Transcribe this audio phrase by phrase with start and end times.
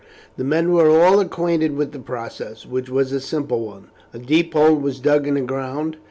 [0.35, 3.91] The men were all acquainted with the process, which was a simple one.
[4.15, 5.95] A deep hole was dug in the ground.